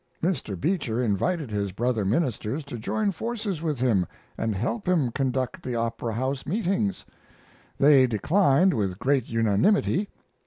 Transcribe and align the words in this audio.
Mr. 0.23 0.59
Beecher 0.59 0.99
invited 0.99 1.51
his 1.51 1.73
brother 1.73 2.03
ministers 2.03 2.63
to 2.63 2.79
join 2.79 3.11
forces 3.11 3.61
with 3.61 3.79
him 3.79 4.07
and 4.35 4.55
help 4.55 4.87
him 4.87 5.11
conduct 5.11 5.61
the 5.61 5.75
Opera 5.75 6.13
House 6.15 6.43
meetings. 6.47 7.05
They 7.77 8.07
declined 8.07 8.73
with 8.73 8.97
great 8.97 9.29
unanimity. 9.29 10.09